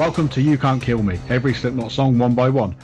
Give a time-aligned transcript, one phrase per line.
[0.00, 2.74] Welcome to You Can't Kill Me, every Slipknot song one by one.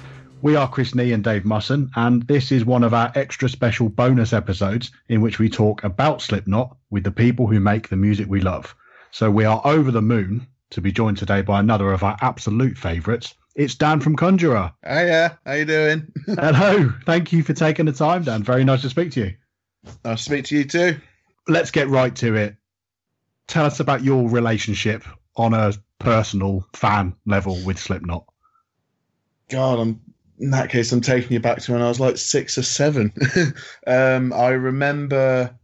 [0.42, 3.88] We are Chris Nee and Dave Musson, and this is one of our extra special
[3.88, 8.26] bonus episodes in which we talk about Slipknot with the people who make the music
[8.28, 8.76] we love.
[9.12, 12.76] So we are over the moon to be joined today by another of our absolute
[12.76, 13.32] favourites.
[13.54, 14.74] It's Dan from Conjurer.
[14.84, 16.12] Hiya, how you doing?
[16.26, 18.42] Hello, thank you for taking the time, Dan.
[18.42, 19.34] Very nice to speak to you.
[20.04, 21.00] Nice to speak to you too.
[21.48, 22.56] Let's get right to it.
[23.46, 25.02] Tell us about your relationship
[25.34, 28.24] on a personal fan level with Slipknot.
[29.48, 30.00] God, I'm
[30.38, 33.12] in that case, I'm taking you back to when I was like six or seven.
[33.86, 35.56] um, I remember,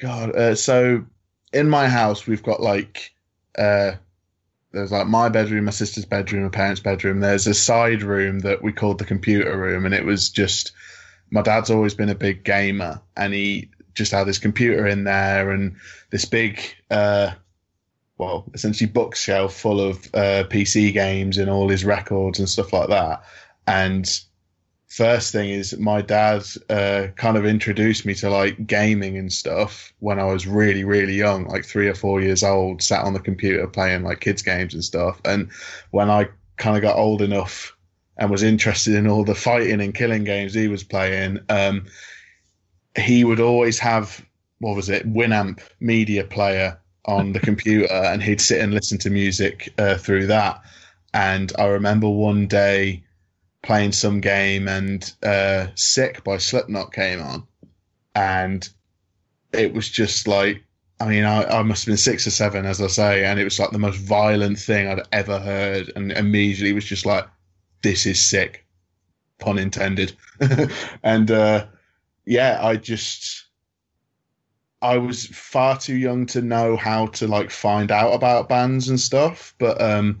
[0.00, 1.04] God, uh, so
[1.52, 3.12] in my house we've got like,
[3.58, 3.92] uh,
[4.72, 7.20] there's like my bedroom, my sister's bedroom, my parents' bedroom.
[7.20, 10.72] There's a side room that we called the computer room, and it was just
[11.30, 15.50] my dad's always been a big gamer, and he just had this computer in there
[15.50, 15.76] and
[16.10, 17.32] this big, uh,
[18.22, 22.88] well, essentially bookshelf full of uh, PC games and all his records and stuff like
[22.88, 23.24] that.
[23.66, 24.08] And
[24.86, 29.92] first thing is my dad uh, kind of introduced me to like gaming and stuff
[29.98, 33.18] when I was really, really young, like three or four years old, sat on the
[33.18, 35.20] computer playing like kids games and stuff.
[35.24, 35.50] And
[35.90, 36.28] when I
[36.58, 37.76] kind of got old enough
[38.18, 41.86] and was interested in all the fighting and killing games he was playing, um,
[42.96, 44.24] he would always have
[44.62, 49.10] what was it, Winamp media player on the computer, and he'd sit and listen to
[49.10, 50.62] music uh, through that.
[51.14, 53.02] And I remember one day
[53.62, 57.46] playing some game and uh, Sick by Slipknot came on.
[58.14, 58.68] And
[59.52, 60.62] it was just like,
[61.00, 63.44] I mean, I, I, must have been six or seven, as I say, and it
[63.44, 65.90] was like the most violent thing I'd ever heard.
[65.96, 67.26] And immediately was just like,
[67.82, 68.66] this is sick,
[69.38, 70.14] pun intended.
[71.02, 71.66] and uh,
[72.24, 73.46] yeah, I just,
[74.82, 79.00] I was far too young to know how to like find out about bands and
[79.00, 79.54] stuff.
[79.58, 80.18] But um,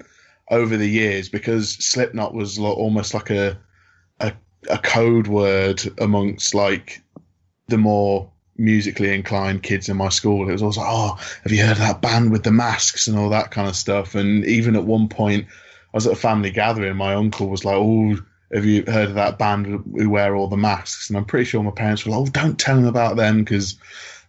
[0.50, 3.58] over the years because Slipknot was almost like a,
[4.20, 4.32] a
[4.70, 7.02] a code word amongst like
[7.68, 10.48] the more musically inclined kids in my school.
[10.48, 13.18] It was always like, oh, have you heard of that band with the masks and
[13.18, 14.14] all that kind of stuff?
[14.14, 16.96] And even at one point, I was at a family gathering.
[16.96, 18.16] My uncle was like, oh,
[18.52, 21.08] have you heard of that band who wear all the masks?
[21.08, 23.78] And I'm pretty sure my parents were like, oh, don't tell them about them because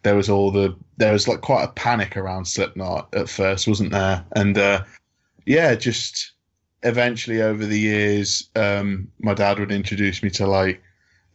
[0.03, 3.91] there was all the there was like quite a panic around Slipknot at first, wasn't
[3.91, 4.23] there?
[4.33, 4.83] And uh,
[5.45, 6.33] yeah, just
[6.83, 10.81] eventually over the years, um, my dad would introduce me to like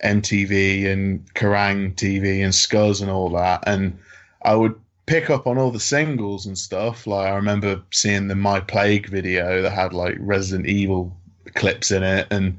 [0.05, 3.99] MTV and Kerrang TV and Scuzz and all that, and
[4.43, 7.07] I would pick up on all the singles and stuff.
[7.07, 11.17] Like I remember seeing the My Plague video that had like Resident Evil
[11.55, 12.59] clips in it, and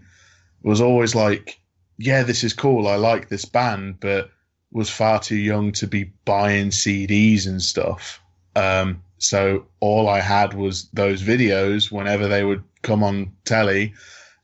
[0.64, 1.60] was always like,
[1.98, 2.88] "Yeah, this is cool.
[2.88, 4.32] I like this band," but
[4.72, 8.22] was far too young to be buying CDs and stuff.
[8.56, 13.94] Um, so all I had was those videos whenever they would come on telly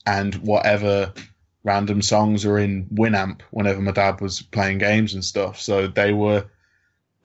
[0.06, 1.14] and whatever
[1.64, 5.60] random songs are in Winamp whenever my dad was playing games and stuff.
[5.60, 6.46] So they were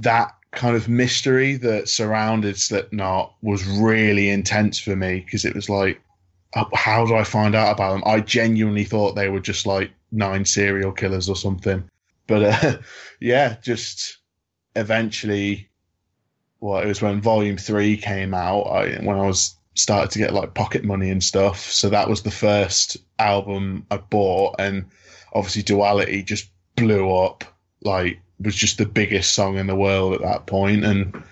[0.01, 5.69] that kind of mystery that surrounded Slipknot was really intense for me because it was
[5.69, 6.01] like,
[6.75, 8.03] how do I find out about them?
[8.07, 11.89] I genuinely thought they were just like nine serial killers or something.
[12.31, 12.79] But uh,
[13.21, 14.19] yeah, just
[14.77, 15.69] eventually
[16.61, 18.63] well, it was when Volume Three came out.
[18.63, 21.61] I, when I was started to get like pocket money and stuff.
[21.61, 24.87] So that was the first album I bought, and
[25.33, 27.45] obviously Duality just blew up.
[27.83, 31.23] Like was just the biggest song in the world at that point, and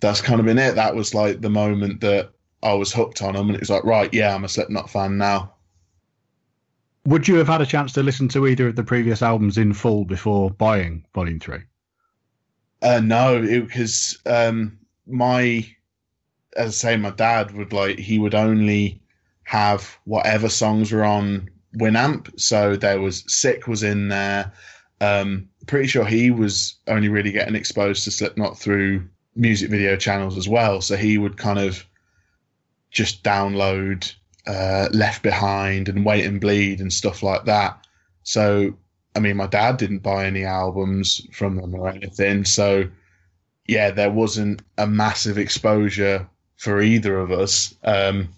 [0.00, 0.74] that's kind of been it.
[0.74, 2.30] That was like the moment that
[2.62, 5.16] I was hooked on them, and it was like, right, yeah, I'm a Slipknot fan
[5.16, 5.54] now.
[7.08, 9.72] Would you have had a chance to listen to either of the previous albums in
[9.72, 11.60] full before buying Volume Three?
[12.82, 15.66] Uh, no, because um, my,
[16.54, 19.00] as I say, my dad would like he would only
[19.44, 22.38] have whatever songs were on Winamp.
[22.38, 24.52] So there was Sick was in there.
[25.00, 30.36] Um, pretty sure he was only really getting exposed to Slipknot through music video channels
[30.36, 30.82] as well.
[30.82, 31.86] So he would kind of
[32.90, 34.12] just download
[34.48, 37.86] uh, Left Behind and Wait and Bleed and stuff like that.
[38.24, 38.74] So
[39.18, 42.44] I mean, my dad didn't buy any albums from them or anything.
[42.44, 42.88] So,
[43.66, 47.74] yeah, there wasn't a massive exposure for either of us.
[47.82, 48.28] Um,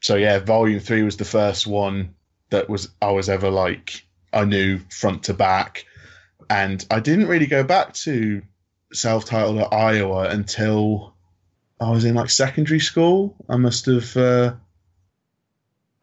[0.00, 2.16] so, yeah, Volume 3 was the first one
[2.50, 5.84] that was I was ever like, I knew front to back.
[6.50, 8.42] And I didn't really go back to
[8.92, 11.14] self titled at Iowa until
[11.80, 13.36] I was in like secondary school.
[13.48, 14.16] I must have.
[14.16, 14.54] Uh,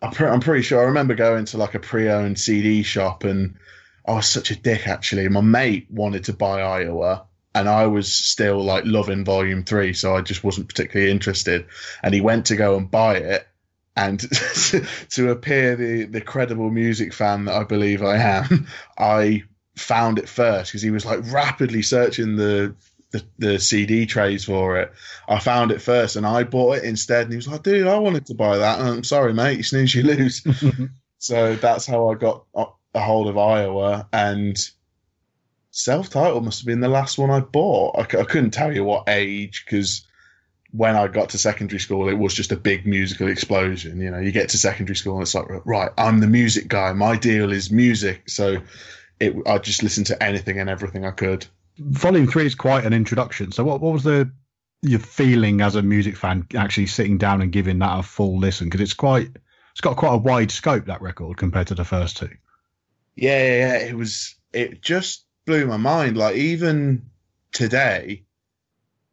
[0.04, 3.56] I'm, pretty sure I remember going to like a pre-owned CD shop and
[4.06, 5.28] I was such a dick actually.
[5.30, 10.16] My mate wanted to buy Iowa and I was still like loving Volume Three, so
[10.16, 11.68] I just wasn't particularly interested.
[12.02, 13.48] And he went to go and buy it,
[13.96, 14.20] and
[15.12, 18.68] to appear the the credible music fan that I believe I am,
[18.98, 19.44] I
[19.76, 22.76] found it first because he was like rapidly searching the,
[23.14, 24.92] the, the CD trays for it.
[25.30, 27.24] I found it first and I bought it instead.
[27.24, 29.58] And he was like, "Dude, I wanted to buy that." And I'm sorry, mate.
[29.58, 30.46] You snooze, you lose.
[31.20, 34.58] so that's how I got a hold of Iowa and
[35.72, 37.98] self-titled must have been the last one I bought.
[37.98, 40.06] I, I couldn't tell you what age because
[40.72, 44.02] when I got to secondary school, it was just a big musical explosion.
[44.02, 46.94] You know, you get to secondary school and it's like, right, I'm the music guy.
[46.94, 48.28] My deal is music.
[48.28, 48.58] So
[49.20, 51.46] it, I just listened to anything and everything I could.
[51.78, 53.52] Volume three is quite an introduction.
[53.52, 54.32] So what, what was the
[54.82, 58.68] your feeling as a music fan actually sitting down and giving that a full listen?
[58.68, 59.30] Because it's quite
[59.72, 62.30] it's got quite a wide scope that record compared to the first two.
[63.16, 63.78] Yeah, yeah, yeah.
[63.88, 66.18] It was it just blew my mind.
[66.18, 67.10] Like even
[67.52, 68.24] today,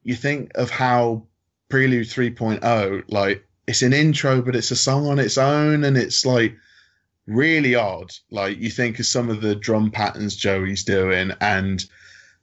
[0.02, 1.26] you think of how
[1.68, 6.26] Prelude 3.0, like it's an intro, but it's a song on its own, and it's
[6.26, 6.56] like
[7.26, 8.12] really odd.
[8.30, 11.82] Like you think of some of the drum patterns Joey's doing, and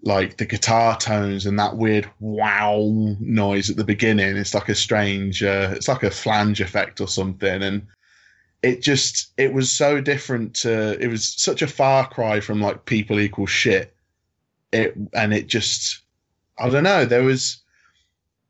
[0.04, 4.38] like the guitar tones and that weird wow noise at the beginning.
[4.38, 7.88] It's like a strange, uh, it's like a flange effect or something, and
[8.64, 12.86] it just it was so different to it was such a far cry from like
[12.86, 13.96] people equal shit.
[14.72, 16.02] It and it just
[16.58, 17.06] I don't know.
[17.06, 17.62] There was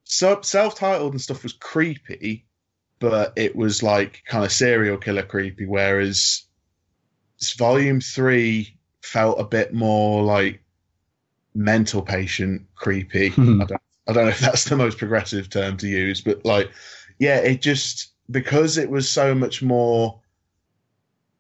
[0.06, 2.46] self titled and stuff was creepy,
[3.00, 5.66] but it was like kind of serial killer creepy.
[5.66, 6.44] Whereas
[7.58, 10.62] volume three felt a bit more like
[11.57, 13.30] mental patient creepy.
[13.38, 13.62] Hmm.
[13.62, 16.71] I, don't, I don't know if that's the most progressive term to use, but like,
[17.19, 20.19] yeah, it just because it was so much more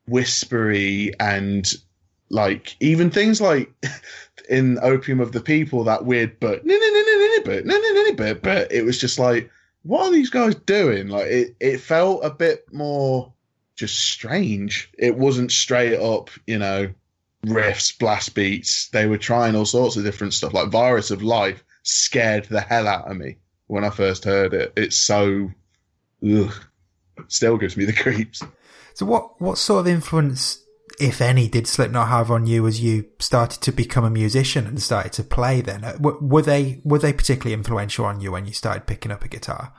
[0.07, 1.73] whispery and
[2.29, 3.71] like even things like
[4.49, 6.65] in Opium of the People that weird but
[7.45, 7.61] but
[8.17, 9.49] but but it was just like
[9.83, 11.07] what are these guys doing?
[11.07, 13.33] Like it, it felt a bit more
[13.75, 14.91] just strange.
[14.97, 16.89] It wasn't straight up, you know,
[17.45, 18.89] riffs, blast beats.
[18.89, 20.53] They were trying all sorts of different stuff.
[20.53, 23.37] Like Virus of Life scared the hell out of me
[23.67, 24.73] when I first heard it.
[24.75, 25.51] It's so,
[26.27, 26.53] ugh,
[27.27, 28.43] still gives me the creeps.
[28.93, 30.63] So what what sort of influence
[30.99, 34.81] if any, did Slipknot have on you as you started to become a musician and
[34.81, 35.61] started to play?
[35.61, 39.23] Then uh, were they were they particularly influential on you when you started picking up
[39.23, 39.73] a guitar?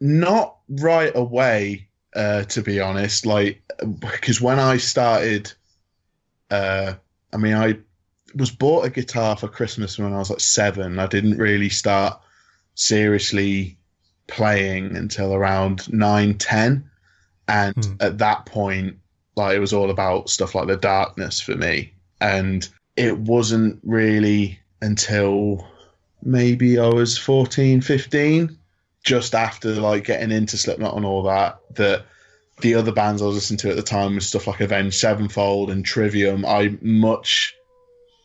[0.00, 3.26] Not right away, uh, to be honest.
[3.26, 3.62] Like
[4.00, 5.52] because when I started,
[6.50, 6.94] uh,
[7.32, 7.78] I mean, I
[8.34, 10.98] was bought a guitar for Christmas when I was like seven.
[10.98, 12.20] I didn't really start
[12.74, 13.78] seriously
[14.26, 16.90] playing until around nine, ten,
[17.46, 17.92] and hmm.
[18.00, 18.98] at that point
[19.38, 21.94] like it was all about stuff like the darkness for me.
[22.20, 25.66] And it wasn't really until
[26.22, 28.58] maybe I was 14, 15,
[29.04, 32.04] just after like getting into Slipknot and all that, that
[32.60, 35.70] the other bands I was listening to at the time was stuff like Avenged Sevenfold
[35.70, 36.44] and Trivium.
[36.44, 37.54] I much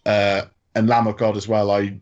[0.06, 0.44] uh,
[0.76, 1.72] and Lamb of God as well.
[1.72, 2.00] I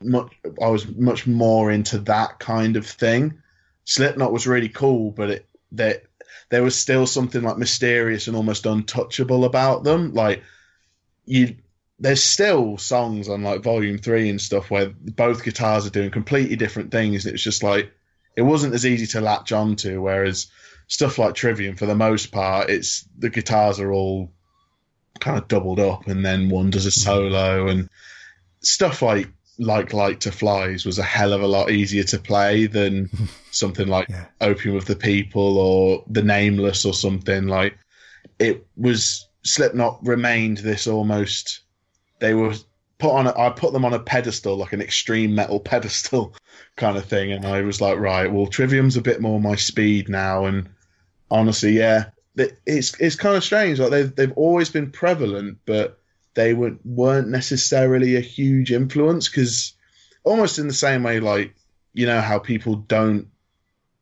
[0.00, 3.38] much I was much more into that kind of thing.
[3.84, 6.04] Slipknot was really cool, but it that
[6.50, 10.12] there was still something like mysterious and almost untouchable about them.
[10.12, 10.42] Like
[11.24, 11.56] you,
[11.98, 16.56] there's still songs on like Volume Three and stuff where both guitars are doing completely
[16.56, 17.26] different things.
[17.26, 17.90] It's just like
[18.36, 20.02] it wasn't as easy to latch onto.
[20.02, 20.48] Whereas
[20.86, 24.30] stuff like Trivium, for the most part, it's the guitars are all
[25.20, 27.88] kind of doubled up, and then one does a solo and
[28.60, 32.66] stuff like like Light to Flies was a hell of a lot easier to play
[32.66, 33.10] than
[33.50, 34.26] something like yeah.
[34.40, 37.78] Opium of the People or The Nameless or something like
[38.38, 41.60] it was Slipknot remained this almost
[42.18, 42.54] they were
[43.02, 46.34] put on a, I put them on a pedestal like an extreme metal pedestal
[46.76, 47.32] kind of thing.
[47.32, 50.46] And I was like right well Trivium's a bit more my speed now.
[50.46, 50.68] And
[51.30, 53.78] honestly yeah it's it's kind of strange.
[53.78, 55.98] Like they've they've always been prevalent but
[56.34, 59.28] they were, weren't necessarily a huge influence.
[59.28, 59.74] Because
[60.24, 61.54] almost in the same way, like,
[61.92, 63.28] you know, how people don't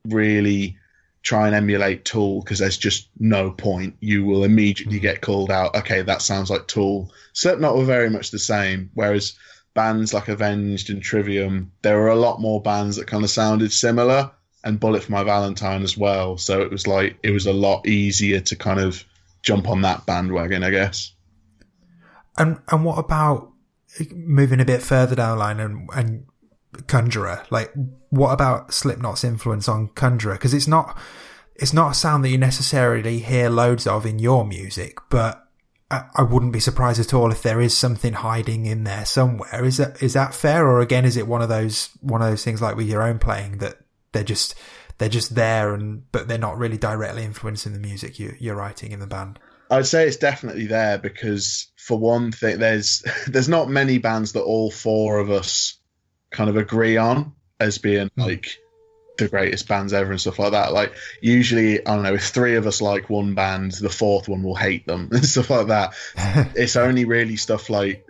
[0.05, 0.77] really
[1.23, 3.97] try and emulate Tool because there's just no point.
[4.01, 5.03] You will immediately mm.
[5.03, 5.75] get called out.
[5.77, 7.13] Okay, that sounds like Tool.
[7.33, 8.91] Slipknot were very much the same.
[8.95, 9.39] Whereas
[9.75, 13.73] bands like Avenged and Trivium, there were a lot more bands that kind of sounded
[13.73, 14.31] similar,
[14.65, 16.37] and Bullet for My Valentine as well.
[16.39, 19.05] So it was like it was a lot easier to kind of
[19.43, 21.13] jump on that bandwagon, I guess.
[22.39, 23.53] And and what about
[24.13, 26.27] moving a bit further down the line and and
[26.87, 27.45] Conjurer?
[27.51, 27.73] Like,
[28.11, 30.35] what about Slipknot's influence on Conjurer?
[30.35, 30.99] Because it's not
[31.57, 35.47] it's not a sound that you necessarily hear loads of in your music, but
[35.91, 39.65] I wouldn't be surprised at all if there is something hiding in there somewhere.
[39.65, 42.45] Is that is that fair, or again, is it one of those one of those
[42.45, 43.79] things like with your own playing that
[44.13, 44.55] they're just
[44.99, 48.93] they're just there and but they're not really directly influencing the music you, you're writing
[48.93, 49.41] in the band?
[49.69, 54.43] I'd say it's definitely there because for one thing, there's there's not many bands that
[54.43, 55.77] all four of us
[56.31, 58.21] kind of agree on as being hmm.
[58.21, 58.59] like
[59.19, 60.73] the greatest bands ever and stuff like that.
[60.73, 64.43] Like usually, I don't know, if three of us like one band, the fourth one
[64.43, 65.95] will hate them and stuff like that.
[66.57, 68.07] it's only really stuff like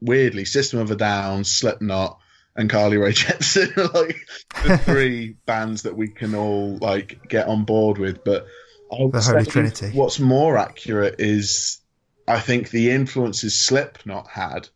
[0.00, 2.18] weirdly System of a Down, Slipknot,
[2.56, 4.28] and Carly Rae Jepsen are like
[4.64, 8.22] the three bands that we can all like get on board with.
[8.24, 8.46] But
[8.90, 9.90] the Holy Trinity.
[9.92, 11.80] What's more accurate is
[12.28, 14.68] I think the influences Slipknot had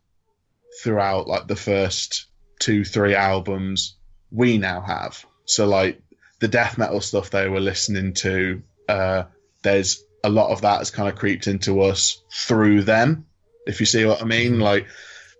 [0.83, 2.25] throughout like the first
[2.59, 3.95] two, three albums
[4.31, 5.25] we now have.
[5.45, 6.01] So like
[6.39, 9.23] the death metal stuff they were listening to, uh,
[9.63, 13.25] there's a lot of that has kind of creeped into us through them.
[13.65, 14.61] If you see what I mean, mm-hmm.
[14.61, 14.87] like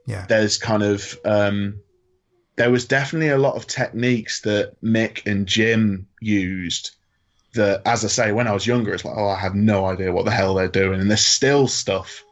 [0.06, 0.26] yeah.
[0.28, 1.82] there's kind of um,
[2.56, 6.92] there was definitely a lot of techniques that Mick and Jim used
[7.54, 10.12] that, as I say, when I was younger, it's like, oh, I have no idea
[10.12, 11.00] what the hell they're doing.
[11.00, 12.24] And there's still stuff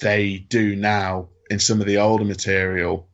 [0.00, 3.08] they do now in some of the older material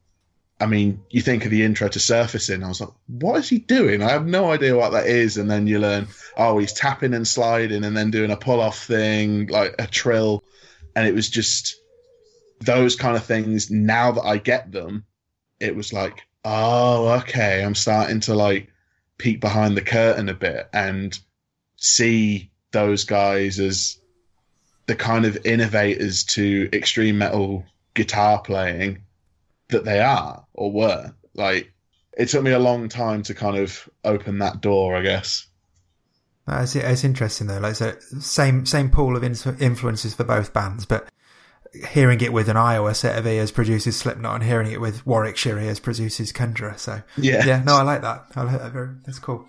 [0.60, 3.58] I mean, you think of the intro to Surfacing, I was like, what is he
[3.58, 4.02] doing?
[4.02, 5.38] I have no idea what that is.
[5.38, 8.84] And then you learn, oh, he's tapping and sliding and then doing a pull off
[8.84, 10.44] thing, like a trill.
[10.94, 11.76] And it was just
[12.60, 13.70] those kind of things.
[13.70, 15.06] Now that I get them,
[15.58, 18.68] it was like, oh, okay, I'm starting to like
[19.16, 21.18] peek behind the curtain a bit and
[21.76, 23.98] see those guys as
[24.86, 27.64] the kind of innovators to extreme metal
[27.94, 29.04] guitar playing
[29.70, 31.14] that they are or were.
[31.34, 31.72] Like
[32.16, 35.46] it took me a long time to kind of open that door, I guess.
[36.48, 37.58] It's, it's interesting though.
[37.58, 41.08] Like so, same same pool of influences for both bands, but
[41.90, 45.58] hearing it with an Iowa set of ears produces Slipknot, and hearing it with Warwickshire
[45.58, 46.74] ears produces Conjurer.
[46.76, 48.26] So yeah, yeah, no, I like that.
[48.34, 48.90] I like that very.
[49.06, 49.46] That's cool.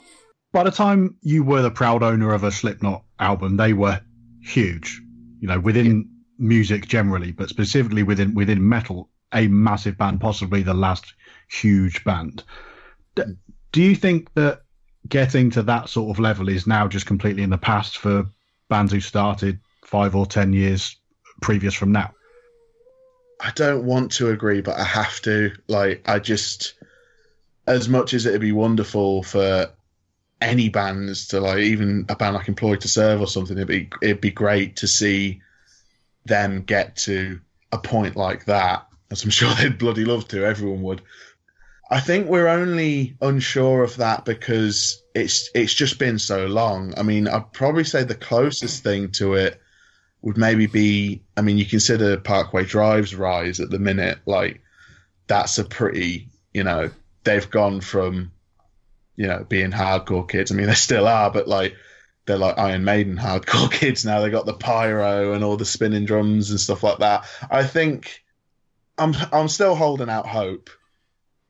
[0.52, 4.02] By the time you were the proud owner of a Slipknot album, they were
[4.44, 5.02] huge.
[5.40, 6.04] You know, within yeah.
[6.38, 11.14] music generally, but specifically within within metal, a massive band, possibly the last
[11.50, 12.44] huge band.
[13.16, 14.62] Do you think that
[15.08, 18.26] getting to that sort of level is now just completely in the past for
[18.70, 20.96] bands who started five or ten years
[21.42, 22.14] previous from now?
[23.40, 25.52] I don't want to agree, but I have to.
[25.68, 26.76] Like, I just,
[27.66, 29.72] as much as it'd be wonderful for
[30.40, 33.90] any bands to like, even a band like Employed to Serve or something, it'd be
[34.02, 35.42] it'd be great to see
[36.26, 37.40] them get to
[37.72, 40.46] a point like that as I'm sure they'd bloody love to.
[40.46, 41.02] Everyone would.
[41.90, 46.94] I think we're only unsure of that because it's it's just been so long.
[46.98, 49.62] I mean, I'd probably say the closest thing to it
[50.22, 51.24] would maybe be.
[51.36, 54.20] I mean, you consider Parkway Drive's rise at the minute.
[54.26, 54.62] Like,
[55.28, 56.30] that's a pretty.
[56.54, 56.92] You know,
[57.24, 58.32] they've gone from,
[59.16, 60.52] you know, being hardcore kids.
[60.52, 61.76] I mean, they still are, but like
[62.26, 64.22] they're like Iron Maiden hardcore kids now.
[64.22, 67.26] They got the pyro and all the spinning drums and stuff like that.
[67.50, 68.22] I think
[69.02, 70.70] I'm I'm still holding out hope,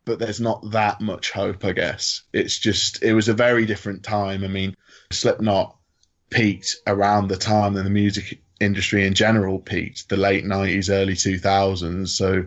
[0.06, 1.66] but there's not that much hope.
[1.66, 4.46] I guess it's just it was a very different time.
[4.46, 4.76] I mean,
[5.12, 5.76] Slipknot
[6.30, 11.14] peaked around the time that the music industry in general peaked, the late '90s, early
[11.14, 12.08] 2000s.
[12.08, 12.46] So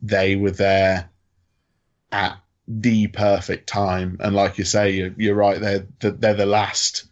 [0.00, 1.10] they were there
[2.12, 2.38] at
[2.68, 4.18] the perfect time.
[4.20, 5.60] And like you say, you're, you're right.
[5.60, 7.06] They're they're the last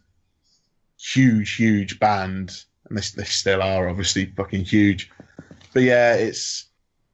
[1.00, 5.10] huge, huge band, and they, they still are obviously fucking huge.
[5.72, 6.66] But yeah, it's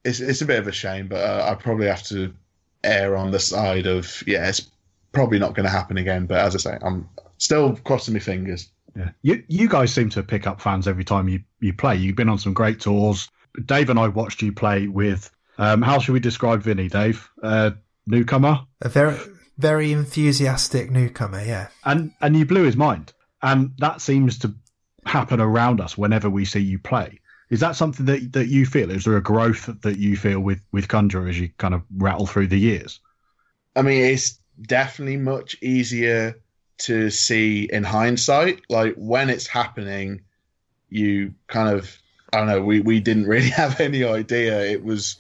[0.05, 2.33] it's it's a bit of a shame, but uh, I probably have to
[2.85, 4.71] err on the side of yeah, it's
[5.13, 6.27] probably not going to happen again.
[6.27, 8.71] But as I say, I'm still crossing my fingers.
[8.97, 11.97] Yeah, you you guys seem to pick up fans every time you you play.
[11.97, 13.29] You've been on some great tours.
[13.67, 15.31] Dave and I watched you play with.
[15.59, 17.29] Um, how should we describe Vinny, Dave?
[17.43, 17.73] Uh,
[18.07, 18.61] newcomer.
[18.81, 19.17] A very
[19.59, 21.45] very enthusiastic newcomer.
[21.45, 24.55] Yeah, and and you blew his mind, and that seems to
[25.05, 27.20] happen around us whenever we see you play.
[27.51, 28.91] Is that something that that you feel?
[28.91, 32.27] Is there a growth that you feel with with Conjurer as you kind of rattle
[32.27, 33.01] through the years?
[33.75, 36.41] I mean, it's definitely much easier
[36.79, 38.63] to see in hindsight.
[38.69, 40.23] Like when it's happening,
[40.89, 41.97] you kind of
[42.33, 42.63] I don't know.
[42.63, 44.61] We we didn't really have any idea.
[44.63, 45.17] It was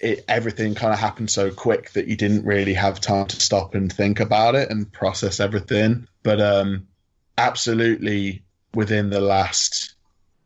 [0.00, 3.76] it everything kind of happened so quick that you didn't really have time to stop
[3.76, 6.08] and think about it and process everything.
[6.24, 6.88] But um,
[7.38, 8.42] absolutely
[8.74, 9.94] within the last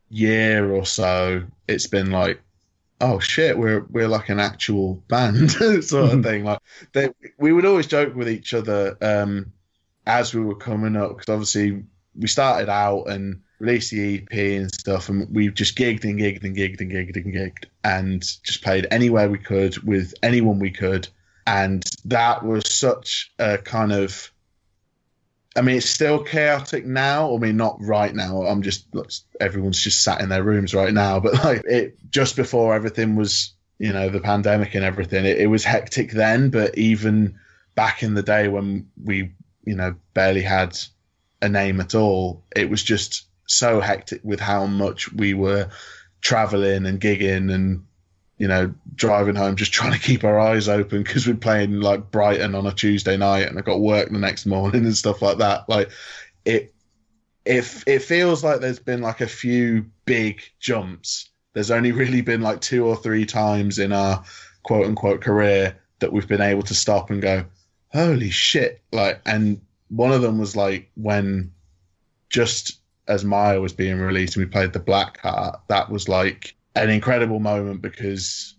[0.09, 2.41] year or so, it's been like,
[3.01, 5.51] oh shit, we're we're like an actual band
[5.85, 6.45] sort of thing.
[6.45, 6.61] Like
[6.93, 9.53] they, we would always joke with each other um,
[10.07, 11.85] as we were coming up because obviously
[12.15, 16.45] we started out and released the EP and stuff, and we just gigged and gigged
[16.45, 20.71] and gigged and gigged and gigged, and just played anywhere we could with anyone we
[20.71, 21.09] could,
[21.47, 24.31] and that was such a kind of.
[25.57, 27.35] I mean, it's still chaotic now.
[27.35, 28.43] I mean, not right now.
[28.43, 28.87] I'm just
[29.41, 33.55] everyone's just sat in their rooms right now, but like it just before everything was,
[33.79, 35.25] you know, the pandemic and everything.
[35.25, 37.39] It, it was hectic then, but even
[37.75, 39.33] back in the day when we,
[39.65, 40.79] you know, barely had
[41.43, 45.69] a name at all, it was just so hectic with how much we were
[46.21, 47.86] traveling and gigging and
[48.39, 52.11] you know driving home just trying to keep our eyes open because we're playing like
[52.11, 55.39] Brighton on a Tuesday night and I got work the next morning and stuff like
[55.39, 55.69] that.
[55.69, 55.91] Like
[56.45, 56.75] it
[57.45, 62.43] if it feels like there's been like a few big jumps there's only really been
[62.43, 64.23] like two or three times in our
[64.63, 67.47] quote unquote career that we've been able to stop and go
[67.89, 68.83] holy shit.
[68.93, 71.53] Like and one of them was like when
[72.29, 72.79] just
[73.09, 76.91] as Mire was being released and we played the Black Heart, that was like an
[76.91, 78.55] incredible moment because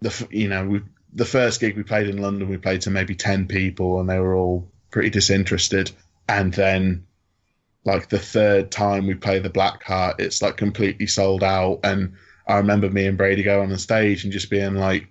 [0.00, 0.80] the you know we,
[1.12, 4.18] the first gig we played in London, we played to maybe ten people and they
[4.18, 5.90] were all pretty disinterested,
[6.28, 7.06] and then
[7.84, 12.14] like the third time we play the Black Heart, it's like completely sold out, and
[12.46, 15.08] I remember me and Brady going on the stage and just being like,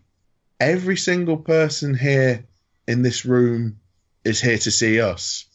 [0.60, 2.46] every single person here
[2.88, 3.80] in this room
[4.24, 5.46] is here to see us.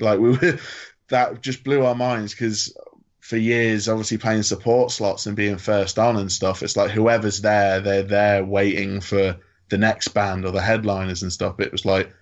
[0.00, 0.58] Like we were
[1.08, 2.76] that just blew our minds because
[3.22, 7.40] for years, obviously playing support slots and being first on and stuff, it's like whoever's
[7.40, 9.36] there, they're there waiting for
[9.68, 11.60] the next band or the headliners and stuff.
[11.60, 12.12] It was like,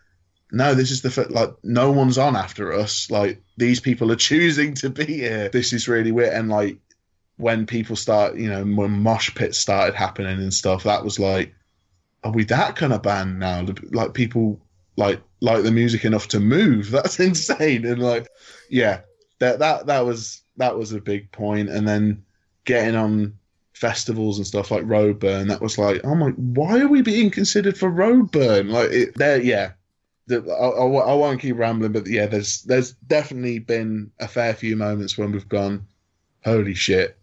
[0.52, 3.10] no, this is the like no one's on after us.
[3.10, 5.48] Like these people are choosing to be here.
[5.48, 6.34] This is really weird.
[6.34, 6.76] And like
[7.38, 11.54] when people start, you know, when mosh pits started happening and stuff, that was like,
[12.22, 13.66] are we that kind of band now?
[13.90, 14.60] Like people
[14.98, 16.90] like like the music enough to move.
[16.92, 17.86] That's insane.
[17.86, 18.28] And like,
[18.68, 19.00] yeah,
[19.40, 21.28] that that that was that was a big.
[21.38, 22.24] And then
[22.64, 23.34] getting on
[23.72, 27.76] festivals and stuff like Roadburn, that was like, oh my, why are we being considered
[27.76, 28.70] for Roadburn?
[28.70, 29.72] Like, it, there, yeah.
[30.30, 34.76] I, I, I won't keep rambling, but yeah, there's there's definitely been a fair few
[34.76, 35.88] moments when we've gone,
[36.44, 37.18] holy shit,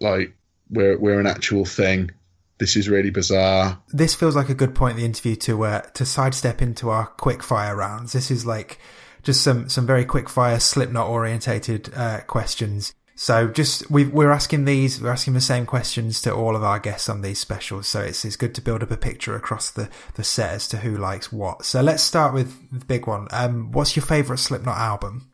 [0.00, 0.34] like
[0.70, 2.10] we're we're an actual thing
[2.58, 3.78] this is really bizarre.
[3.88, 7.06] This feels like a good point in the interview to uh, to sidestep into our
[7.06, 8.12] quick fire rounds.
[8.12, 8.78] This is like
[9.26, 12.94] just some some very quick fire Slipknot orientated uh, questions.
[13.16, 16.78] So just we we're asking these we're asking the same questions to all of our
[16.78, 17.88] guests on these specials.
[17.88, 20.78] So it's it's good to build up a picture across the the set as to
[20.78, 21.64] who likes what.
[21.64, 23.26] So let's start with the big one.
[23.32, 25.32] Um, what's your favorite Slipknot album?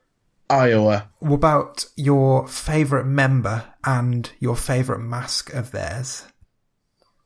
[0.49, 1.11] Iowa.
[1.19, 6.25] What about your favorite member and your favorite mask of theirs?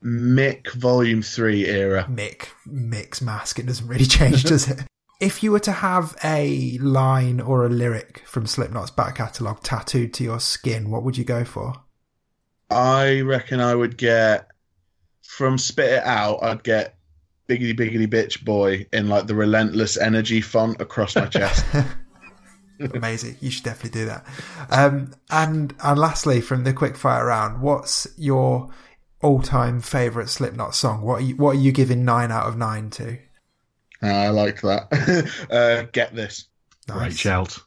[0.04, 2.06] Mick Volume 3 era.
[2.08, 3.58] Mick, Mick's mask.
[3.58, 4.80] It doesn't really change, does it?
[5.18, 10.12] If you were to have a line or a lyric from Slipknot's back catalogue tattooed
[10.14, 11.72] to your skin, what would you go for?
[12.68, 14.48] I reckon I would get
[15.22, 16.98] from Spit It Out, I'd get
[17.48, 21.64] Biggity Biggity Bitch Boy in like the relentless energy font across my chest.
[22.94, 23.38] Amazing.
[23.40, 24.26] You should definitely do that.
[24.68, 28.68] Um, and and lastly, from the quick fire round, what's your
[29.22, 31.00] all-time favorite Slipknot song?
[31.00, 33.18] What are you, what are you giving nine out of nine to?
[34.08, 35.46] I like that.
[35.50, 36.48] uh, get this.
[36.88, 36.98] Nice.
[36.98, 37.58] Great shout.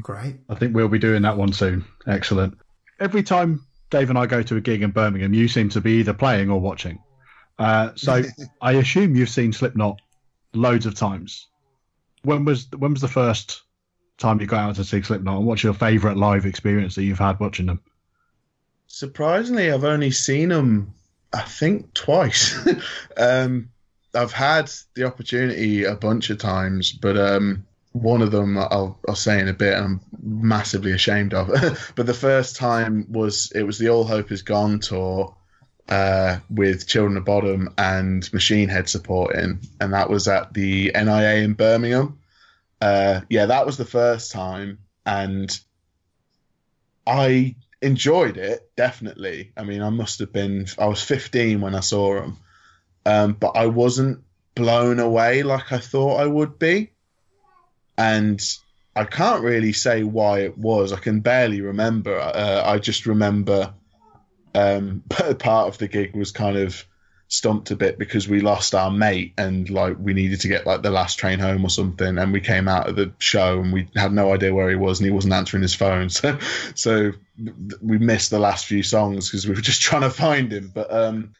[0.00, 0.36] Great.
[0.48, 1.84] I think we'll be doing that one soon.
[2.06, 2.56] Excellent.
[3.00, 6.00] Every time Dave and I go to a gig in Birmingham, you seem to be
[6.00, 6.98] either playing or watching.
[7.58, 8.22] Uh, so
[8.60, 10.00] I assume you've seen Slipknot
[10.54, 11.48] loads of times.
[12.22, 13.62] When was when was the first
[14.18, 17.18] time you got out to see Slipknot, and what's your favourite live experience that you've
[17.18, 17.80] had watching them?
[18.88, 20.94] Surprisingly, I've only seen them,
[21.32, 22.56] I think, twice.
[23.16, 23.70] um,
[24.16, 29.14] I've had the opportunity a bunch of times, but um, one of them I'll, I'll
[29.14, 31.48] say in a bit, I'm massively ashamed of.
[31.94, 35.34] but the first time was it was the All Hope Is Gone tour
[35.88, 41.36] uh, with Children of Bodom and Machine Head supporting, and that was at the NIA
[41.36, 42.18] in Birmingham.
[42.80, 45.58] Uh, yeah, that was the first time, and
[47.06, 49.52] I enjoyed it definitely.
[49.56, 52.38] I mean, I must have been I was 15 when I saw them,
[53.06, 54.22] um, but I wasn't
[54.54, 56.90] blown away like I thought I would be,
[57.96, 58.42] and
[58.96, 60.92] I can't really say why it was.
[60.92, 62.18] I can barely remember.
[62.18, 63.72] Uh, I just remember
[64.54, 65.02] um,
[65.38, 66.84] part of the gig was kind of
[67.28, 70.82] stumped a bit because we lost our mate and like we needed to get like
[70.82, 73.88] the last train home or something and we came out of the show and we
[73.96, 76.38] had no idea where he was and he wasn't answering his phone so
[76.76, 77.10] so
[77.82, 80.88] we missed the last few songs because we were just trying to find him but
[80.92, 81.32] um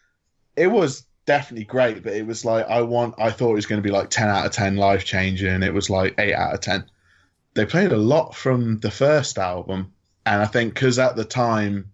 [0.56, 3.82] it was definitely great but it was like i want i thought it was going
[3.82, 6.60] to be like 10 out of 10 life changing it was like 8 out of
[6.60, 6.84] 10
[7.54, 9.92] they played a lot from the first album
[10.26, 11.92] And I think because at the time,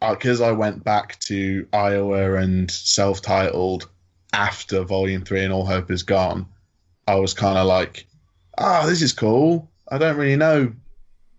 [0.00, 3.90] uh, because I went back to Iowa and self titled
[4.32, 6.46] after Volume 3 and All Hope Is Gone,
[7.08, 8.06] I was kind of like,
[8.56, 9.68] oh, this is cool.
[9.88, 10.72] I don't really know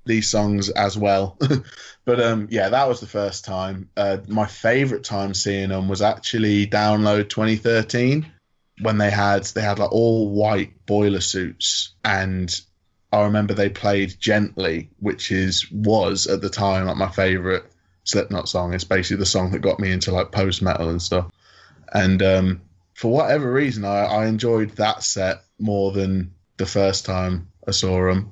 [0.06, 1.38] these songs as well.
[2.06, 3.89] but um, yeah, that was the first time.
[3.96, 8.32] Uh, my favorite time seeing them was actually Download 2013
[8.82, 12.60] when they had they had like all white boiler suits and
[13.13, 17.63] I remember they played Gently, which is was at the time like my favorite
[18.06, 18.74] Slipknot song.
[18.74, 21.30] It's basically the song that got me into like post metal and stuff.
[21.94, 22.62] And um,
[22.96, 28.08] for whatever reason, I, I enjoyed that set more than the first time I saw
[28.08, 28.32] them.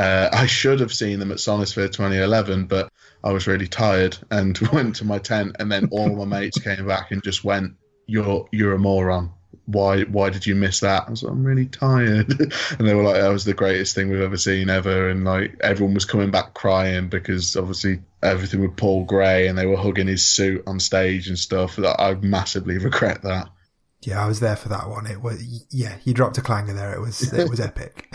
[0.00, 2.90] Uh, I should have seen them at Sonisphere 2011, but
[3.22, 6.86] I was really tired and went to my tent, and then all my mates came
[6.86, 7.74] back and just went,
[8.06, 9.32] "You're you're a moron.
[9.66, 12.30] Why why did you miss that?" I was like, "I'm really tired,"
[12.78, 15.56] and they were like, "That was the greatest thing we've ever seen ever," and like
[15.60, 20.06] everyone was coming back crying because obviously everything with Paul Gray, and they were hugging
[20.06, 21.78] his suit on stage and stuff.
[21.78, 23.50] I massively regret that.
[24.00, 25.06] Yeah, I was there for that one.
[25.06, 26.94] It was yeah, you dropped a clanger there.
[26.94, 28.08] It was it was epic.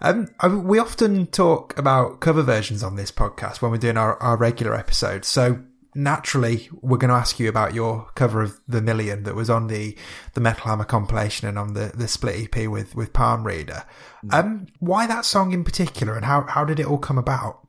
[0.00, 4.16] Um, I, we often talk about cover versions on this podcast when we're doing our,
[4.22, 5.28] our regular episodes.
[5.28, 5.62] So
[5.94, 9.96] naturally, we're going to ask you about your cover of Vermilion that was on the,
[10.34, 13.84] the Metal Hammer compilation and on the, the split EP with, with Palm Reader.
[14.24, 14.34] Mm.
[14.34, 17.66] Um, why that song in particular and how, how did it all come about?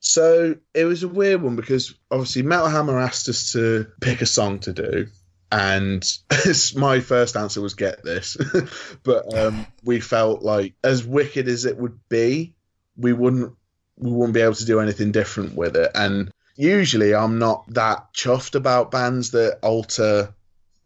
[0.00, 4.26] So it was a weird one because obviously Metal Hammer asked us to pick a
[4.26, 5.06] song to do
[5.50, 6.04] and
[6.76, 8.36] my first answer was get this.
[9.02, 12.54] But um, we felt like as wicked as it would be
[12.96, 13.54] we wouldn't
[13.96, 15.90] we wouldn't be able to do anything different with it.
[15.94, 20.34] And usually i'm not that chuffed about bands that alter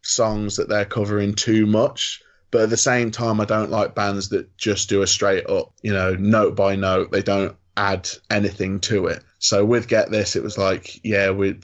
[0.03, 2.23] songs that they're covering too much.
[2.51, 5.73] But at the same time i don't like bands that just do a straight up
[5.83, 7.11] you know note by note.
[7.11, 9.23] They don't add anything to it.
[9.39, 11.59] So with Get This, it was like, yeah, we're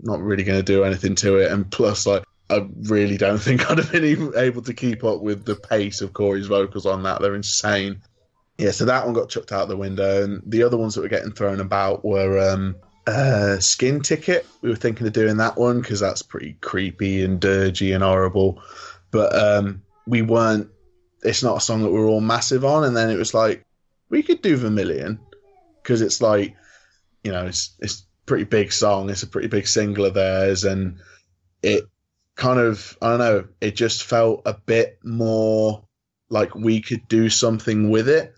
[0.00, 1.50] not really going to do anything to it.
[1.50, 5.44] And plus, like, I really don't think I'd have been able to keep up with
[5.44, 7.20] the pace of Corey's vocals on that.
[7.20, 8.02] They're insane.
[8.56, 10.24] Yeah, so that one got chucked out the window.
[10.24, 14.46] And the other ones that were getting thrown about were um, uh, Skin Ticket.
[14.62, 18.62] We were thinking of doing that one because that's pretty creepy and dirgy and horrible.
[19.10, 20.68] But um, we weren't,
[21.22, 22.84] it's not a song that we're all massive on.
[22.84, 23.64] And then it was like,
[24.08, 25.20] we could do Vermilion
[25.82, 26.56] because it's like,
[27.24, 29.10] you know, it's it's pretty big song.
[29.10, 30.98] It's a pretty big single of theirs, and
[31.62, 31.84] it
[32.38, 33.44] kind of I don't know.
[33.60, 35.84] It just felt a bit more
[36.30, 38.32] like we could do something with it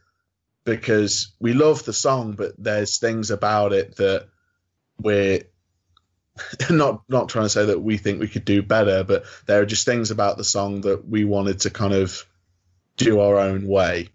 [0.65, 4.27] because we love the song, but there's things about it that
[4.99, 5.43] we're
[6.71, 9.67] not not trying to say that we think we could do better, but there are
[9.67, 12.27] just things about the song that we wanted to kind of
[12.97, 14.09] do our own way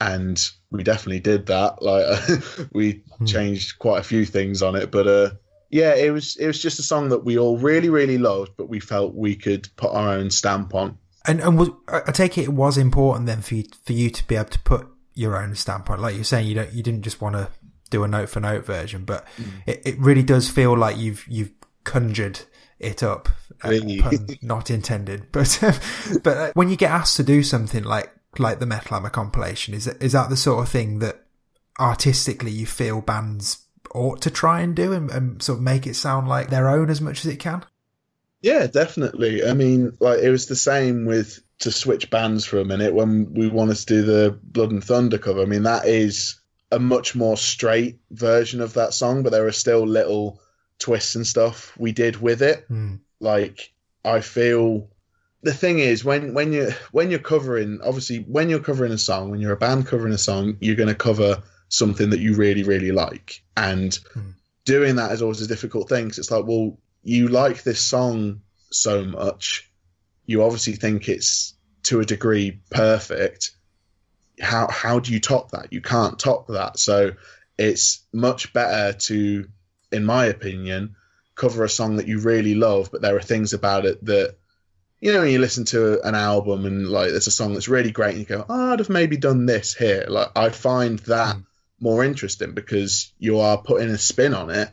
[0.00, 1.82] and we definitely did that.
[1.82, 3.26] Like we hmm.
[3.26, 5.30] changed quite a few things on it, but uh,
[5.70, 8.68] yeah, it was it was just a song that we all really really loved, but
[8.68, 10.98] we felt we could put our own stamp on.
[11.26, 14.26] And and was, I take it it was important then for you for you to
[14.26, 16.00] be able to put your own stamp on.
[16.00, 17.48] Like you're saying, you don't you didn't just want to
[17.90, 19.50] do a note for note version, but mm.
[19.66, 21.52] it, it really does feel like you've you've
[21.84, 22.40] conjured
[22.80, 23.28] it up.
[23.64, 24.00] Uh, really?
[24.00, 24.10] Uh,
[24.42, 25.58] not intended, but
[26.24, 29.74] but uh, when you get asked to do something like like the Metal Hammer compilation?
[29.74, 31.26] Is is that the sort of thing that
[31.78, 35.94] artistically you feel bands ought to try and do and, and sort of make it
[35.94, 37.64] sound like their own as much as it can?
[38.42, 39.44] Yeah, definitely.
[39.44, 43.34] I mean, like it was the same with to switch bands for a minute when
[43.34, 45.42] we wanted to do the Blood and Thunder cover.
[45.42, 46.40] I mean, that is
[46.72, 50.40] a much more straight version of that song, but there are still little
[50.78, 52.66] twists and stuff we did with it.
[52.70, 53.00] Mm.
[53.20, 53.72] Like
[54.04, 54.88] I feel
[55.42, 59.30] the thing is when when you when you're covering obviously when you're covering a song
[59.30, 62.64] when you're a band covering a song you're going to cover something that you really
[62.64, 64.34] really like and mm.
[64.64, 68.40] doing that is always a difficult thing because it's like well you like this song
[68.70, 69.70] so much
[70.26, 71.54] you obviously think it's
[71.84, 73.52] to a degree perfect
[74.40, 77.12] how how do you top that you can't top that so
[77.56, 79.46] it's much better to
[79.92, 80.96] in my opinion
[81.36, 84.36] cover a song that you really love but there are things about it that
[85.00, 87.90] you know, when you listen to an album and like there's a song that's really
[87.90, 90.04] great, and you go, oh, I'd have maybe done this here.
[90.06, 91.44] Like I find that mm.
[91.80, 94.70] More interesting because you are putting a spin on it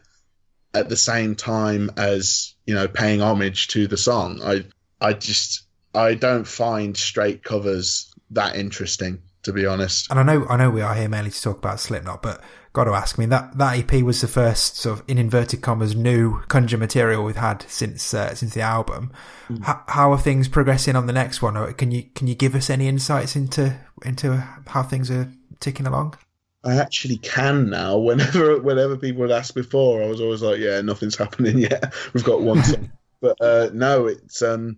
[0.73, 4.41] at the same time as you know paying homage to the song.
[4.43, 4.65] I
[4.99, 10.07] I just I don't find straight covers that interesting to be honest.
[10.09, 12.41] And I know I know we are here mainly to talk about Slipknot, but
[12.73, 13.17] got to ask.
[13.17, 16.77] I mean, that, that EP was the first sort of in inverted commas new Conjure
[16.77, 19.11] material we've had since uh, since the album.
[19.49, 19.63] Mm.
[19.63, 21.57] How, how, are things progressing on the next one?
[21.57, 25.87] Or can you can you give us any insights into into how things are ticking
[25.87, 26.17] along?
[26.63, 27.97] I actually can now.
[28.07, 31.93] Whenever whenever people would ask before, I was always like, "Yeah, nothing's happening yet.
[32.13, 32.91] We've got one song."
[33.21, 34.77] but uh, no, it's um,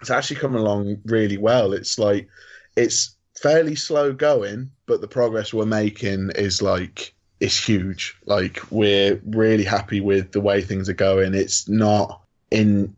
[0.00, 1.72] it's actually coming along really well.
[1.72, 2.28] It's like
[2.76, 8.16] it's fairly slow going, but the progress we're making is like it's huge.
[8.26, 11.34] Like we're really happy with the way things are going.
[11.34, 12.96] It's not in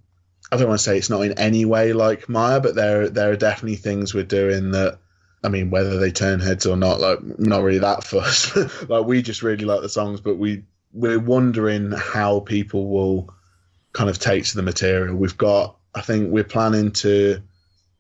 [0.53, 3.31] I don't want to say it's not in any way like Mire, but there there
[3.31, 4.99] are definitely things we're doing that
[5.43, 8.57] I mean, whether they turn heads or not, like not really that fussed.
[8.89, 13.33] like we just really like the songs, but we we're wondering how people will
[13.93, 15.17] kind of take to the material.
[15.17, 17.43] We've got, I think, we're planning to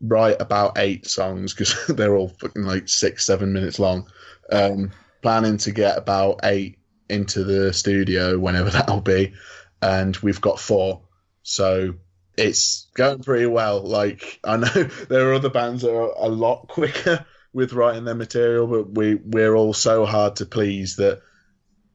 [0.01, 4.11] write about eight songs because they're all fucking like six, seven minutes long.
[4.51, 9.35] Um, planning to get about eight into the studio whenever that'll be,
[9.83, 11.03] and we've got four.
[11.43, 11.95] So
[12.37, 13.83] it's going pretty well.
[13.83, 14.67] Like I know
[15.09, 19.15] there are other bands that are a lot quicker with writing their material, but we
[19.15, 21.21] we're all so hard to please that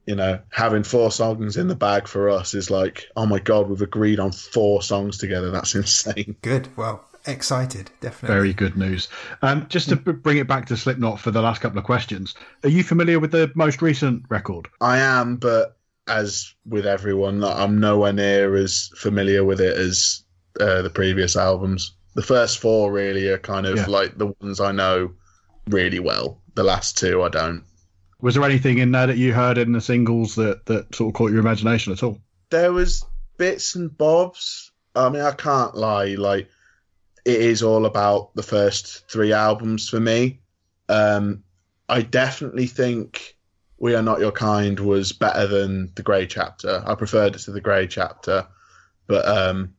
[0.06, 3.68] you know having four songs in the bag for us is like oh my god
[3.68, 5.50] we've agreed on four songs together.
[5.50, 6.36] That's insane.
[6.42, 6.68] Good.
[6.76, 8.34] Well, excited, definitely.
[8.34, 9.08] Very good news.
[9.42, 12.34] Um, just to b- bring it back to Slipknot for the last couple of questions,
[12.62, 14.68] are you familiar with the most recent record?
[14.80, 15.76] I am, but
[16.08, 20.22] as with everyone, I'm nowhere near as familiar with it as
[20.60, 21.94] uh, the previous albums.
[22.14, 23.86] The first four really are kind of Yeah.
[23.86, 25.12] like the ones I know
[25.68, 26.40] really well.
[26.54, 27.62] The last two I don't.
[28.22, 31.14] Was there anything in there that you heard in the singles that, that sort of
[31.18, 32.18] caught your imagination at all?
[32.50, 33.04] There was
[33.36, 34.72] bits and bobs.
[34.94, 36.14] I mean, I can't lie.
[36.14, 36.48] Like,
[37.26, 40.40] it is all about the first three albums for me.
[40.88, 41.42] Um,
[41.90, 43.36] I definitely think
[43.78, 46.82] We Are Not Your Kind was better than The Grey Chapter.
[46.86, 48.46] I preferred it to The Grey Chapter,
[49.06, 49.74] but um,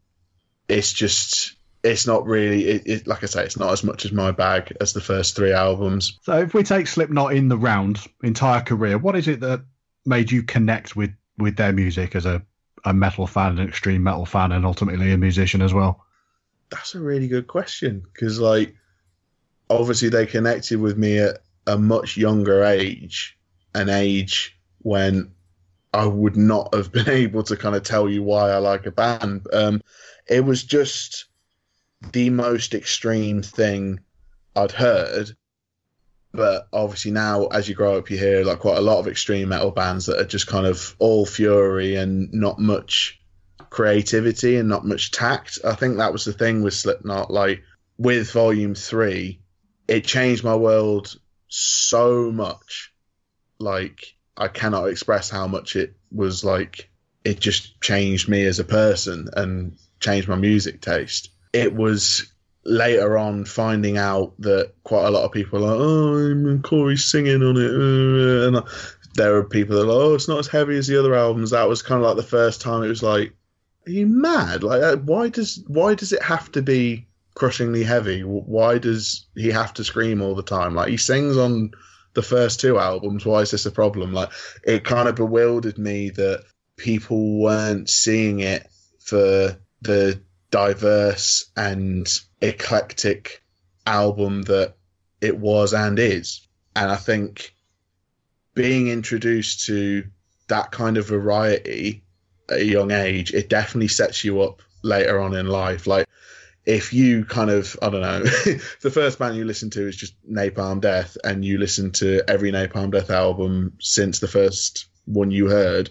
[0.67, 4.12] it's just, it's not really, it, it, like I say, it's not as much as
[4.12, 6.19] my bag as the first three albums.
[6.23, 9.62] So if we take Slipknot in the round, entire career, what is it that
[10.06, 12.41] made you connect with, with their music as a,
[12.84, 16.03] a metal fan, an extreme metal fan, and ultimately a musician as well?
[16.69, 18.75] That's a really good question because, like,
[19.69, 23.38] obviously they connected with me at a much younger age,
[23.73, 25.32] an age when
[25.97, 28.91] I would not have been able to kind of tell you why I like a
[28.91, 29.47] band.
[29.51, 29.81] Um,
[30.27, 31.25] it was just
[32.12, 34.01] the most extreme thing
[34.55, 35.31] I'd heard.
[36.33, 39.49] But obviously now, as you grow up, you hear like quite a lot of extreme
[39.49, 43.19] metal bands that are just kind of all fury and not much
[43.71, 45.57] creativity and not much tact.
[45.65, 47.31] I think that was the thing with Slipknot.
[47.31, 47.63] Like
[47.97, 49.39] with Volume Three,
[49.88, 51.15] it changed my world
[51.47, 52.93] so much.
[53.57, 56.89] Like I cannot express how much it was like.
[57.23, 61.30] It just changed me as a person and changed my music taste.
[61.52, 62.32] It was
[62.63, 67.41] later on finding out that quite a lot of people are like, oh, Corey's singing
[67.41, 68.63] on it, and
[69.15, 71.52] there are people that are like, oh, it's not as heavy as the other albums.
[71.52, 73.34] That was kind of like the first time it was like,
[73.88, 74.63] are you mad?
[74.63, 78.21] Like, uh, why does why does it have to be crushingly heavy?
[78.21, 80.76] Why does he have to scream all the time?
[80.76, 81.71] Like he sings on
[82.17, 83.27] the first two albums.
[83.27, 84.12] Why is this a problem?
[84.12, 84.32] Like
[84.63, 86.43] it kind of bewildered me that
[86.75, 88.67] people weren't seeing it
[88.99, 93.43] for the diverse and eclectic
[93.86, 94.73] album that
[95.21, 96.41] it was and is.
[96.75, 97.53] And I think
[98.56, 100.06] being introduced to
[100.47, 102.03] that kind of variety
[102.49, 105.86] at a young age, it definitely sets you up later on in life.
[105.86, 106.07] Like
[106.67, 108.19] if you kind of, I don't know,
[108.82, 112.51] the first band you listen to is just Napalm Death, and you listen to every
[112.51, 115.89] Napalm Death album since the first one you heard,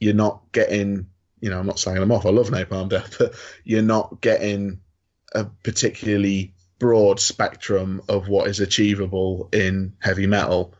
[0.00, 1.06] you're not getting,
[1.40, 2.26] you know, I'm not saying them off.
[2.26, 4.80] I love Napalm Death, but you're not getting
[5.32, 10.74] a particularly broad spectrum of what is achievable in heavy metal,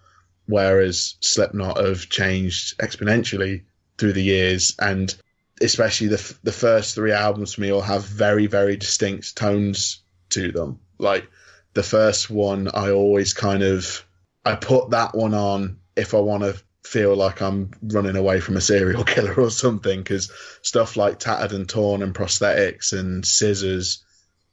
[0.47, 3.63] whereas Slipknot have changed exponentially
[3.97, 5.15] through the years, and
[5.61, 10.53] especially the the first three albums for me all have very very distinct tones to
[10.53, 10.81] them.
[10.99, 11.29] Like
[11.75, 14.05] the first one, I always kind of
[14.45, 18.57] I put that one on if I want to feel like I'm running away from
[18.57, 24.03] a serial killer or something, because stuff like Tattered and Torn and Prosthetics and Scissors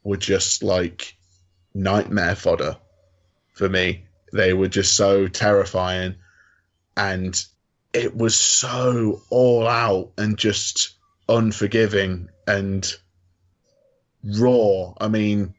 [0.03, 1.15] were just like
[1.73, 2.77] nightmare fodder
[3.53, 4.05] for me.
[4.33, 6.15] They were just so terrifying,
[6.97, 7.41] and
[7.93, 10.96] it was so all out and just
[11.29, 12.93] unforgiving and
[14.23, 14.93] raw.
[14.99, 15.53] I mean,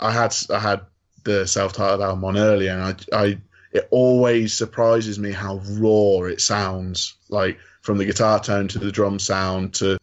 [0.00, 0.80] I had I had
[1.24, 3.38] the self-titled album on earlier, and I, I
[3.72, 7.16] it always surprises me how raw it sounds.
[7.28, 9.98] Like from the guitar tone to the drum sound to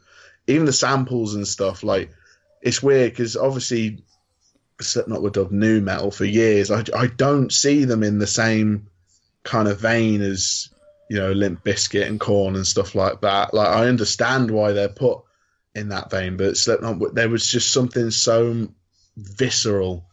[0.47, 1.83] even the samples and stuff.
[1.83, 2.11] Like
[2.61, 4.03] it's weird because obviously
[4.81, 6.71] Slipknot were dubbed new metal for years.
[6.71, 8.87] I I don't see them in the same
[9.43, 10.69] kind of vein as
[11.09, 13.53] you know Limp Bizkit and Korn and stuff like that.
[13.53, 15.23] Like I understand why they're put
[15.73, 18.67] in that vein, but Slipknot there was just something so
[19.17, 20.05] visceral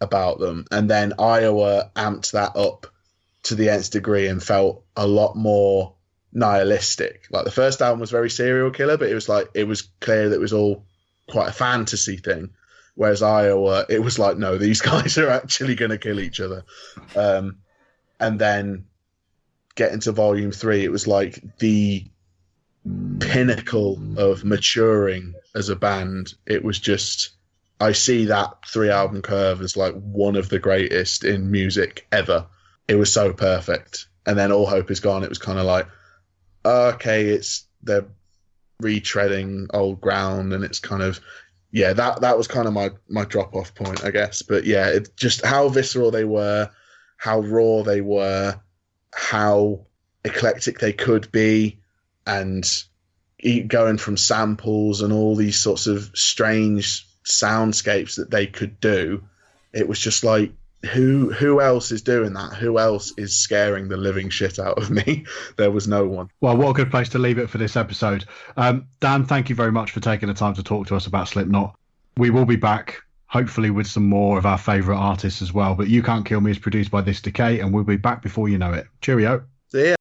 [0.00, 2.86] about them, and then Iowa amped that up
[3.44, 5.94] to the nth degree and felt a lot more
[6.32, 7.26] nihilistic.
[7.30, 10.28] Like the first album was very serial killer, but it was like it was clear
[10.28, 10.84] that it was all
[11.28, 12.50] quite a fantasy thing.
[12.94, 16.64] Whereas Iowa, it was like, no, these guys are actually going to kill each other.
[17.14, 17.58] Um,
[18.18, 18.86] and then
[19.76, 22.04] get into volume three, it was like the
[23.20, 26.34] pinnacle of maturing as a band.
[26.46, 27.30] It was just,
[27.80, 32.46] I see that three album curve as like one of the greatest in music ever.
[32.88, 34.06] It was so perfect.
[34.24, 35.86] And then All Hope Is Gone, it was kind of like,
[36.64, 38.06] okay, it's, they're
[38.82, 41.20] retreading old ground and it's kind of,
[41.70, 44.42] yeah, that, that was kind of my, my drop off point, I guess.
[44.42, 46.70] But yeah, it just how visceral they were,
[47.18, 48.58] how raw they were,
[49.12, 49.86] how
[50.24, 51.78] eclectic they could be,
[52.26, 52.64] and
[53.68, 59.22] going from samples and all these sorts of strange soundscapes that they could do.
[59.72, 60.52] It was just like
[60.84, 62.54] who who else is doing that?
[62.54, 65.26] Who else is scaring the living shit out of me?
[65.56, 66.30] there was no one.
[66.40, 68.24] Well, what a good place to leave it for this episode.
[68.56, 71.28] Um, Dan, thank you very much for taking the time to talk to us about
[71.28, 71.76] Slipknot.
[72.16, 75.74] We will be back hopefully with some more of our favourite artists as well.
[75.74, 78.48] But You Can't Kill Me is produced by This Decay, and we'll be back before
[78.48, 78.86] you know it.
[79.00, 79.44] Cheerio.
[79.68, 79.96] See ya.